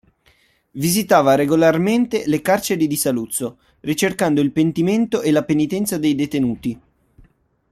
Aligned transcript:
Visitava 0.71 1.35
regolarmente 1.35 2.23
le 2.25 2.41
carceri 2.41 2.87
di 2.87 2.95
Saluzzo, 2.95 3.59
ricercando 3.81 4.41
il 4.41 4.49
pentimento 4.51 5.21
e 5.21 5.29
la 5.29 5.43
penitenza 5.43 5.99
dei 5.99 6.15
detenuti. 6.15 6.81